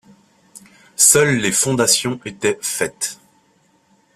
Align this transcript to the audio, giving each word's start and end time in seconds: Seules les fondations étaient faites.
Seules 0.95 1.37
les 1.37 1.51
fondations 1.51 2.19
étaient 2.25 2.57
faites. 2.59 3.19